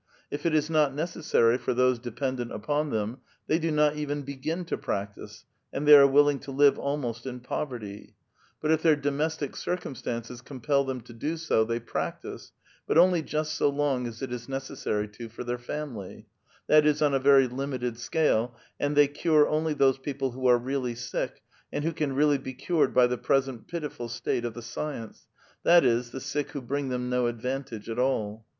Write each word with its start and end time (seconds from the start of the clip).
If 0.31 0.47
it 0.47 0.55
is 0.55 0.67
not 0.67 0.93
neces 0.93 1.25
sary 1.25 1.59
for 1.59 1.75
those 1.75 1.99
dependent 1.99 2.51
upon 2.51 2.89
them, 2.89 3.19
they 3.45 3.59
do 3.59 3.69
not 3.69 3.97
even 3.97 4.23
begin 4.23 4.65
to 4.65 4.75
practise, 4.75 5.45
and 5.71 5.87
they 5.87 5.93
are 5.95 6.07
willing 6.07 6.39
to 6.39 6.49
live 6.51 6.79
almost 6.79 7.27
in 7.27 7.39
poverty; 7.39 8.15
but 8.59 8.71
if 8.71 8.81
their 8.81 8.95
domestic 8.95 9.55
circumstances 9.55 10.41
compel 10.41 10.83
them 10.85 11.01
to 11.01 11.13
do 11.13 11.37
so, 11.37 11.63
they 11.63 11.79
i)ractise, 11.79 12.49
but 12.87 12.97
only 12.97 13.21
just 13.21 13.53
so 13.53 13.69
long 13.69 14.07
as 14.07 14.23
it 14.23 14.31
is 14.33 14.49
necessary 14.49 15.07
to, 15.09 15.29
for 15.29 15.43
their 15.43 15.59
family; 15.59 16.25
that 16.65 16.83
is, 16.83 17.03
on 17.03 17.13
a 17.13 17.19
very 17.19 17.47
limited 17.47 17.95
scale, 17.99 18.55
and 18.79 18.95
they 18.97 19.07
cure 19.07 19.47
only 19.47 19.75
those 19.75 19.99
people 19.99 20.31
who 20.31 20.47
are 20.47 20.57
really 20.57 20.95
sick, 20.95 21.43
and 21.71 21.83
who 21.83 21.93
can 21.93 22.13
really' 22.15 22.39
be 22.39 22.55
cured 22.55 22.91
by 22.91 23.05
the 23.05 23.19
present 23.19 23.67
pitiful 23.67 24.09
state 24.09 24.45
of 24.45 24.55
the 24.55 24.63
science; 24.63 25.27
that 25.61 25.85
is, 25.85 26.09
the 26.09 26.19
sick 26.19 26.49
who 26.53 26.61
bring 26.63 26.89
them 26.89 27.07
no 27.07 27.27
advantage 27.27 27.87
at 27.87 27.99
all. 27.99 28.43